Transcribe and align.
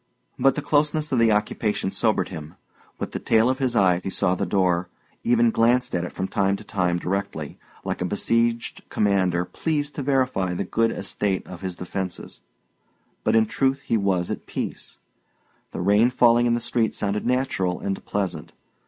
But 0.39 0.55
the 0.55 0.63
closeness 0.63 1.11
of 1.11 1.19
the 1.19 1.31
occupation 1.31 1.91
sobered 1.91 2.29
him. 2.29 2.55
With 2.97 3.11
the 3.11 3.19
tail 3.19 3.51
of 3.51 3.59
his 3.59 3.75
eye 3.75 3.99
he 4.03 4.09
saw 4.09 4.33
the 4.33 4.47
door 4.47 4.89
even 5.23 5.51
glanced 5.51 5.93
at 5.93 6.03
it 6.03 6.11
from 6.11 6.27
time 6.27 6.55
to 6.55 6.63
time 6.63 6.97
directly, 6.97 7.59
like 7.85 8.01
a 8.01 8.05
besieged 8.05 8.81
commander 8.89 9.45
pleased 9.45 9.93
to 9.93 10.01
verify 10.01 10.55
the 10.55 10.63
good 10.63 10.89
estate 10.91 11.45
of 11.45 11.61
his 11.61 11.75
defences. 11.75 12.41
But 13.23 13.35
in 13.35 13.45
truth 13.45 13.81
he 13.81 13.95
was 13.95 14.31
at 14.31 14.47
peace. 14.47 14.97
The 15.69 15.81
rain 15.81 16.09
falling 16.09 16.47
in 16.47 16.55
the 16.55 16.61
street 16.61 16.95
sounded 16.95 17.23
natural 17.23 17.79
and 17.79 18.03
pleasant. 18.03 18.53